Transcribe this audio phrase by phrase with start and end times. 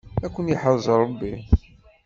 [0.25, 1.33] Ad ken-yeḥrez Ṛebbi.